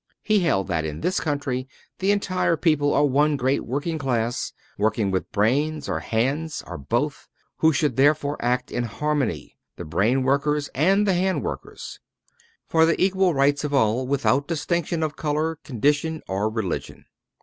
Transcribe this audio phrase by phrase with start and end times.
[0.23, 1.67] He held that in this country
[1.99, 7.27] the entire people are one great working class, working with brains, or hands, or both,
[7.57, 11.99] who should therefore act in harmony the brain workers and the hand workers
[12.67, 17.05] for the equal rights of all, without distinction of color, condition, or religion.